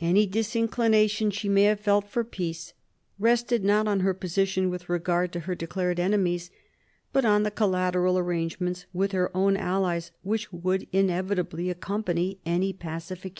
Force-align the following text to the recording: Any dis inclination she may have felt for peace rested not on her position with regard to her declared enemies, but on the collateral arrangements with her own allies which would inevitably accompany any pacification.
Any 0.00 0.26
dis 0.26 0.54
inclination 0.54 1.30
she 1.30 1.48
may 1.48 1.62
have 1.62 1.80
felt 1.80 2.06
for 2.06 2.22
peace 2.22 2.74
rested 3.18 3.64
not 3.64 3.88
on 3.88 4.00
her 4.00 4.12
position 4.12 4.68
with 4.68 4.90
regard 4.90 5.32
to 5.32 5.40
her 5.40 5.54
declared 5.54 5.98
enemies, 5.98 6.50
but 7.14 7.24
on 7.24 7.44
the 7.44 7.50
collateral 7.50 8.18
arrangements 8.18 8.84
with 8.92 9.12
her 9.12 9.34
own 9.34 9.56
allies 9.56 10.10
which 10.22 10.52
would 10.52 10.86
inevitably 10.92 11.70
accompany 11.70 12.40
any 12.44 12.74
pacification. 12.74 13.38